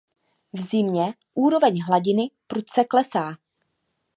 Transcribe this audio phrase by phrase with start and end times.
[0.53, 3.37] V zimě úroveň hladiny prudce klesá.